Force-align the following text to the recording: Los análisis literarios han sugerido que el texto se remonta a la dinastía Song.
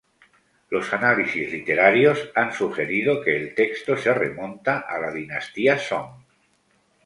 Los 0.71 0.91
análisis 0.93 1.51
literarios 1.51 2.31
han 2.33 2.51
sugerido 2.53 3.21
que 3.21 3.37
el 3.37 3.53
texto 3.53 3.95
se 3.95 4.11
remonta 4.11 4.79
a 4.79 4.97
la 4.99 5.11
dinastía 5.11 5.77
Song. 5.77 6.23